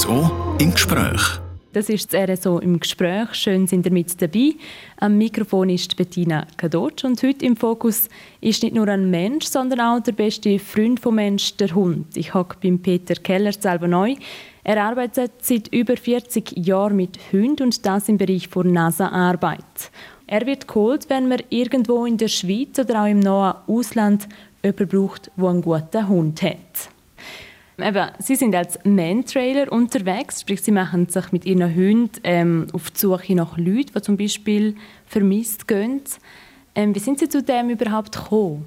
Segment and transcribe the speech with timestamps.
[0.00, 1.20] RSO im Gespräch.
[1.74, 3.34] Das ist das RSO im Gespräch.
[3.34, 4.54] Schön sind ihr mit dabei.
[4.96, 8.08] Am Mikrofon ist Bettina Kadotsch und heute im Fokus
[8.40, 12.16] ist nicht nur ein Mensch, sondern auch der beste Freund vom Mensch, der Hund.
[12.16, 14.14] Ich hocke beim Peter Keller selber neu.
[14.64, 19.90] Er arbeitet seit über 40 Jahren mit Hunden und das im Bereich von NASA-Arbeit.
[20.26, 24.28] Er wird geholt, wenn man irgendwo in der Schweiz oder auch im nahen Ausland
[24.64, 26.90] jemanden braucht, der einen guten Hund hat.
[27.82, 32.90] Eben, sie sind als Man-Trailer unterwegs, sprich sie machen sich mit ihren Hunden ähm, auf
[32.90, 36.02] die Suche nach Leuten, die zum Beispiel vermisst gehen.
[36.74, 38.64] Ähm, wie sind Sie zu dem überhaupt gekommen?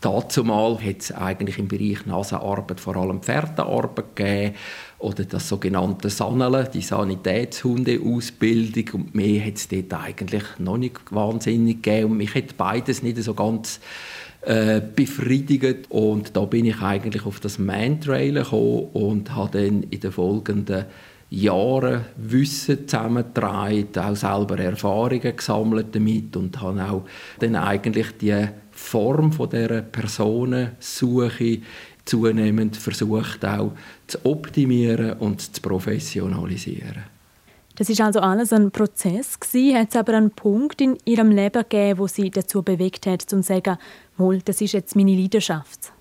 [0.00, 4.54] Dazumal hat es eigentlich im Bereich Nasenarbeit vor allem Pferdearbeit gegeben
[4.98, 11.82] oder das sogenannte Saneln, die Sanitätshundeausbildung und mehr hat es dort eigentlich noch nicht wahnsinnig
[11.82, 13.78] gegeben und mich hat beides nicht so ganz
[14.42, 15.90] äh, befriedigt.
[15.90, 20.86] Und da bin ich eigentlich auf das Man-Trail gekommen und habe dann in den folgenden
[21.28, 27.04] Jahren Wissen zusammengetragen, auch selber Erfahrungen gesammelt damit und habe auch
[27.38, 28.48] dann eigentlich die
[28.80, 31.60] Form von dieser Personensuche
[32.04, 33.72] zunehmend versucht auch
[34.06, 37.04] zu optimieren und zu professionalisieren.
[37.76, 39.78] Das ist also alles ein Prozess gewesen.
[39.78, 43.42] Hat es aber einen Punkt in Ihrem Leben gegeben, wo Sie dazu bewegt hat, zu
[43.42, 43.78] sagen,
[44.20, 45.92] Mal, das ist jetzt meine Leidenschaft?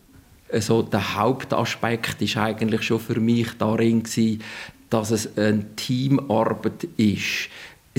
[0.52, 4.44] Also der Hauptaspekt ist eigentlich schon für mich darin gewesen,
[4.90, 7.50] dass es eine Teamarbeit ist.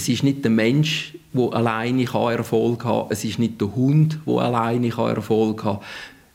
[0.00, 3.04] Es ist nicht der Mensch, der alleine Erfolg kann.
[3.10, 5.80] Es ist nicht der Hund, der alleine Erfolg kann.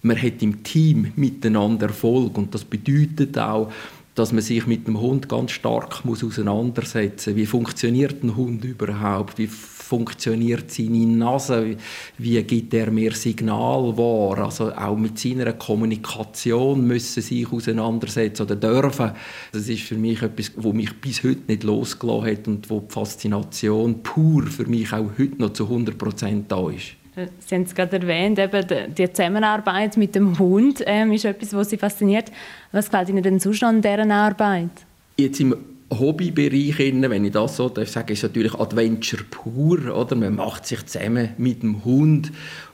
[0.04, 2.38] Man hat im Team miteinander Erfolg.
[2.38, 3.72] Und das bedeutet auch,
[4.16, 7.38] dass man sich mit dem Hund ganz stark muss auseinandersetzen muss.
[7.38, 9.38] Wie funktioniert ein Hund überhaupt?
[9.38, 11.76] Wie funktioniert seine Nase?
[12.18, 14.46] Wie gibt er mir Signal wahr?
[14.46, 19.12] Also auch mit seiner Kommunikation müssen sich auseinandersetzen oder dürfen.
[19.52, 22.94] Das ist für mich etwas, wo mich bis heute nicht losgelassen hat und wo die
[22.94, 26.96] Faszination pur für mich auch heute noch zu 100 Prozent da ist.
[27.40, 31.70] Sie haben es gerade erwähnt, eben die Zusammenarbeit mit dem Hund ähm, ist etwas, was
[31.70, 32.32] Sie fasziniert.
[32.72, 34.70] Was gefällt Ihnen denn sonst an dieser Arbeit?
[35.18, 35.56] Jetzt im
[35.92, 39.96] Hobbybereich, wenn ich das so darf sagen, ist natürlich Adventure pur.
[39.96, 40.16] Oder?
[40.16, 42.32] Man macht sich zusammen mit dem Hund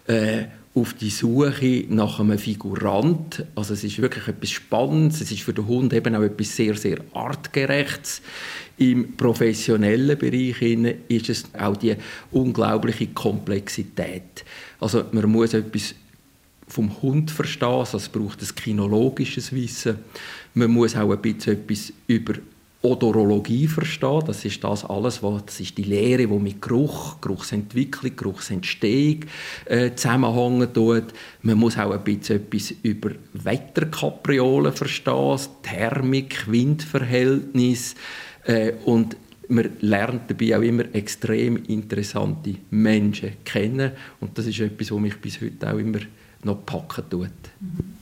[0.07, 3.46] äh, auf die Suche nach einem Figurant.
[3.56, 5.20] Also es ist wirklich etwas Spannendes.
[5.20, 8.22] Es ist für den Hund eben auch etwas sehr, sehr artgerechtes.
[8.78, 10.62] Im professionellen Bereich
[11.09, 11.96] ist es auch die
[12.32, 14.46] unglaubliche Komplexität.
[14.80, 15.94] Also man muss etwas
[16.68, 20.00] vom Hund verstehen, also es braucht ein kinologisches Wissen.
[20.53, 22.36] Man muss auch ein bisschen etwas über
[22.81, 24.24] Odorologie verstehen.
[24.25, 29.25] Das ist das alles, was, das ist die Lehre, die mit Geruch, Geruchsentwicklung, Geruchsentstehung
[29.66, 31.06] äh, zusammenhängen tut.
[31.44, 37.96] Man muss auch ein bisschen etwas über Wetterkapriolen verstehen, Thermik, Windverhältnis
[38.46, 39.16] äh, und
[39.47, 43.91] man lernt dabei auch immer extrem interessante Menschen kennen
[44.22, 46.00] und das ist etwas, was mich bis heute auch immer
[46.44, 47.30] noch packen tut.
[47.59, 48.01] Mhm.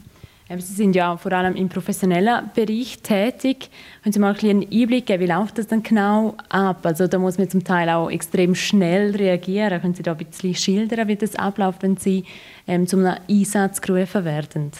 [0.57, 3.69] Sie sind ja vor allem im professionellen Bereich tätig.
[4.01, 6.83] Können Sie mal einen Einblick geben, wie läuft das dann genau ab?
[6.83, 9.79] Also da muss man zum Teil auch extrem schnell reagieren.
[9.79, 12.23] Können Sie da ein bisschen schildern, wie das abläuft, wenn Sie
[12.67, 14.71] ähm, zum Einsatz gerufen werden?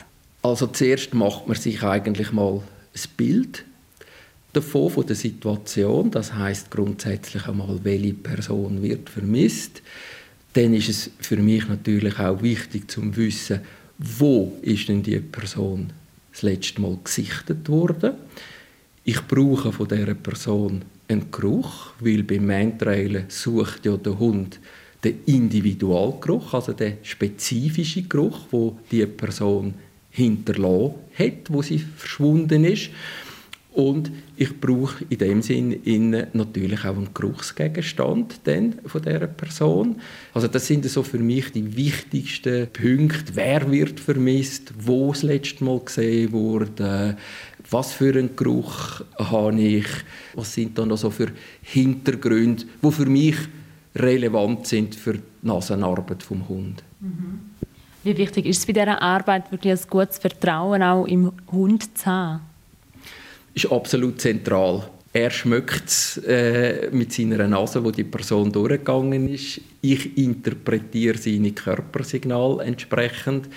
[0.42, 3.64] Also zuerst macht man sich eigentlich mal ein Bild
[4.54, 6.10] davon, von der Situation.
[6.10, 9.84] Das heißt grundsätzlich einmal, welche Person wird vermisst.
[10.54, 13.62] Dann ist es für mich natürlich auch wichtig zu wissen,
[14.00, 15.92] wo ist denn die Person
[16.32, 18.14] das letzte Mal gesichtet worden.
[19.04, 24.60] Ich brauche von dieser Person einen Geruch, weil beim Mantrailen sucht ja der Hund
[25.04, 29.74] den Individualgeruch, also den spezifischen Geruch, wo die Person
[30.12, 32.90] hinterlassen hat, wo sie verschwunden ist.
[33.80, 35.80] Und ich brauche in dem Sinn
[36.34, 38.42] natürlich auch einen Geruchsgegenstand
[38.86, 39.96] von dieser Person.
[40.34, 43.36] Also das sind so für mich die wichtigsten Punkte.
[43.36, 44.74] Wer wird vermisst?
[44.78, 47.16] Wo das letzte Mal gesehen wurde?
[47.70, 49.88] Was für einen Geruch habe ich?
[50.34, 51.32] Was sind da noch so für
[51.62, 53.38] Hintergründe, die für mich
[53.96, 56.84] relevant sind für die Nasenarbeit vom Hund?
[57.00, 57.40] Mhm.
[58.04, 62.06] Wie wichtig ist es bei dieser Arbeit wirklich ein gutes Vertrauen auch im Hund zu
[62.08, 62.49] haben?
[63.54, 64.90] Ist absolut zentral.
[65.12, 69.60] Er schmeckt es äh, mit seiner Nase, wo die Person durchgegangen ist.
[69.82, 73.50] Ich interpretiere seine Körpersignal entsprechend,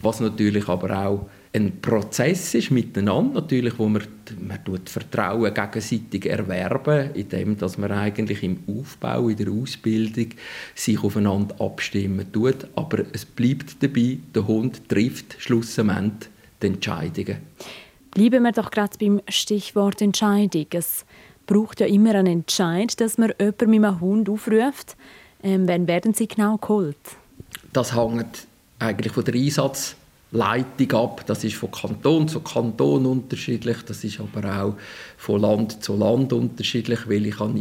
[0.00, 4.02] was natürlich aber auch ein Prozess ist miteinander natürlich, wo man,
[4.46, 10.28] man tut Vertrauen gegenseitig erwerben, indem dass man eigentlich im Aufbau, in der Ausbildung
[10.74, 12.66] sich aufeinander abstimmen tut.
[12.74, 17.36] Aber es bleibt dabei, der Hund trifft schlussendlich die Entscheidungen.
[18.16, 20.64] Bleiben wir doch gerade beim Stichwort Entscheidung.
[20.70, 21.04] Es
[21.46, 24.96] braucht ja immer einen Entscheid, dass man jemanden mit einem Hund aufruft.
[25.42, 26.96] Ähm, wann werden sie genau geholt?
[27.74, 28.46] Das hängt
[28.78, 31.26] eigentlich von der Einsatzleitung ab.
[31.26, 33.82] Das ist von Kanton zu Kanton unterschiedlich.
[33.86, 34.74] Das ist aber auch
[35.18, 37.54] von Land zu Land unterschiedlich, weil ich kann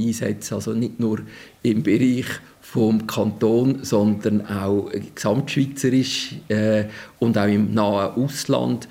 [0.51, 1.19] also nicht nur
[1.63, 2.27] im Bereich
[2.61, 6.85] vom Kanton, sondern auch gesamtschweizerisch äh,
[7.19, 8.87] und auch im nahen Ausland.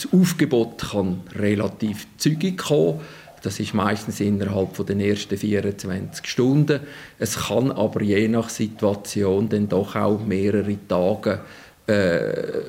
[0.00, 3.00] Das Aufgebot kann relativ zügig kommen.
[3.42, 6.80] Das ist meistens innerhalb von den ersten 24 Stunden.
[7.18, 11.40] Es kann aber je nach Situation dann doch auch mehrere Tage
[11.88, 12.60] äh,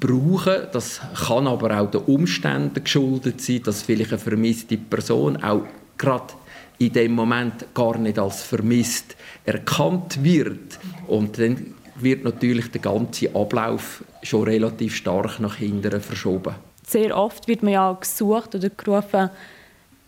[0.00, 0.62] brauchen.
[0.72, 5.64] Das kann aber auch den Umständen geschuldet sein, dass vielleicht eine vermisste Person auch
[5.98, 6.32] gerade
[6.78, 9.14] in dem Moment gar nicht als vermisst
[9.44, 10.78] erkannt wird.
[11.06, 16.54] Und dann wird natürlich der ganze Ablauf schon relativ stark nach hinten verschoben.
[16.86, 19.30] Sehr oft wird man ja gesucht oder gerufen,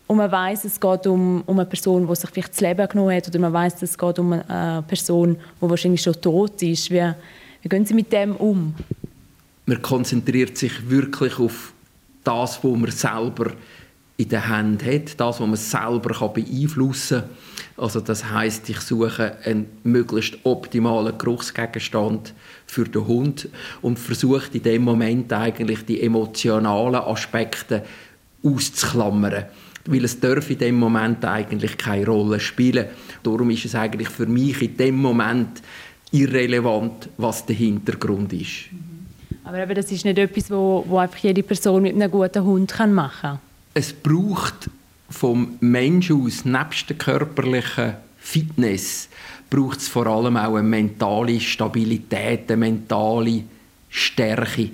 [0.07, 3.15] und man weiß, es geht um, um eine Person, die sich vielleicht das Leben genommen
[3.15, 6.91] hat, oder man weiß, es geht um eine Person, die wahrscheinlich schon tot ist.
[6.91, 7.11] Wie,
[7.61, 8.75] wie gehen Sie mit dem um?
[9.65, 11.73] Man konzentriert sich wirklich auf
[12.23, 13.51] das, was man selber
[14.17, 17.29] in der Hand hat, das, was man selber beeinflussen kann.
[17.77, 22.33] Also das heißt, ich suche einen möglichst optimalen Geruchsgegenstand
[22.65, 23.49] für den Hund
[23.81, 27.83] und versuche in dem Moment eigentlich die emotionalen Aspekte
[28.43, 29.45] auszuklammern
[29.87, 32.87] weil es darf in dem Moment eigentlich keine Rolle spielen.
[33.23, 35.61] Darum ist es eigentlich für mich in dem Moment
[36.11, 38.65] irrelevant, was der Hintergrund ist.
[39.43, 42.73] Aber eben, das ist nicht etwas, wo, wo einfach jede Person mit einem guten Hund
[42.87, 43.39] machen kann.
[43.75, 44.69] Es braucht
[45.09, 49.09] vom Menschen aus, nebst der körperlichen Fitness,
[49.49, 53.43] braucht es vor allem auch eine mentale Stabilität, eine mentale
[53.89, 54.71] Stärke.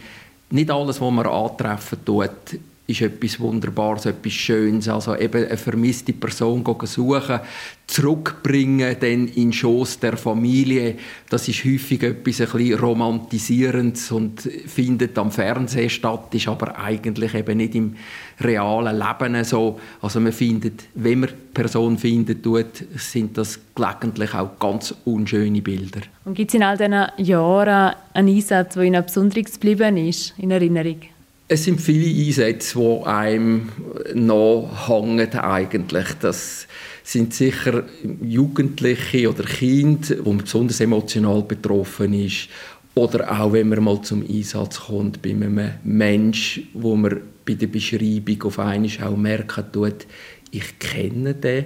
[0.50, 2.60] Nicht alles, was man antreffen tut,
[2.92, 4.88] ist etwas Wunderbares, etwas Schönes.
[4.88, 7.40] Also eben eine vermisste Person suchen,
[7.88, 10.96] zurückbringen dann in den Schoss der Familie.
[11.30, 17.58] Das ist häufig etwas ein Romantisierendes und findet am Fernsehen statt, ist aber eigentlich eben
[17.58, 17.96] nicht im
[18.40, 19.80] realen Leben so.
[20.02, 26.02] Also man findet, wenn man Person findet, tut, sind das gelegentlich auch ganz unschöne Bilder.
[26.24, 30.52] Und gibt es in all diesen Jahren einen Einsatz, der Ihnen besonders geblieben ist, in
[30.52, 31.02] Erinnerung?
[31.54, 33.68] Es sind viele Einsätze, die einem
[34.14, 36.08] nachhängen eigentlich.
[36.22, 36.66] Das
[37.04, 37.84] sind sicher
[38.22, 42.48] Jugendliche oder Kinder, wo man besonders emotional betroffen ist.
[42.96, 47.68] Oder auch, wenn man mal zum Einsatz kommt bei einem Mensch, wo man bei der
[47.68, 50.08] Beschreibung auf einmal auch merken tut,
[50.52, 51.66] ich kenne den.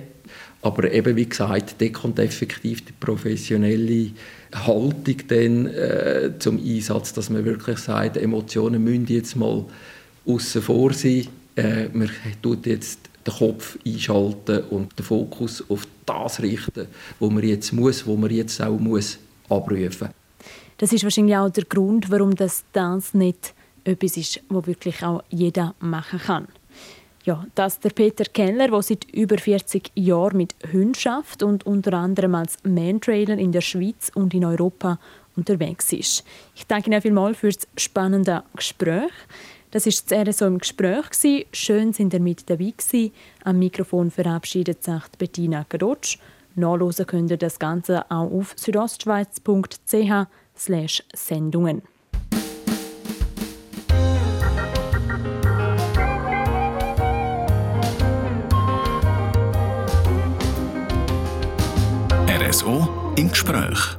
[0.62, 4.12] Aber eben, wie gesagt, da kommt effektiv die professionelle
[4.54, 9.64] Haltung dann, äh, zum Einsatz, dass man wirklich sagt, Emotionen müssen jetzt mal
[10.26, 11.28] außen vor sein.
[11.56, 12.10] Äh, man
[12.42, 16.88] tut jetzt den Kopf einschalten und den Fokus auf das richten,
[17.20, 20.10] wo man jetzt muss, wo man jetzt auch muss abrufen.
[20.78, 23.54] Das ist wahrscheinlich auch der Grund, warum das, das nicht
[23.84, 26.48] etwas ist, was wirklich auch jeder machen kann.
[27.26, 31.94] Ja, das der Peter Keller, der seit über 40 Jahren mit Hunden schafft und unter
[31.94, 35.00] anderem als Mantrailer in der Schweiz und in Europa
[35.36, 36.24] unterwegs ist.
[36.54, 39.12] Ich danke Ihnen vielmals für das spannende Gespräch.
[39.72, 41.48] Das ist das RSO im Gespräch.
[41.52, 43.12] Schön, sind ihr mit dabei gewesen.
[43.44, 46.20] Am Mikrofon verabschiedet sich Bettina Grotsch.
[46.54, 50.28] Nachlesen könnt ihr das Ganze auch auf südostschweiz.ch
[51.16, 51.82] Sendungen.
[62.56, 63.98] RSO im Gespräch.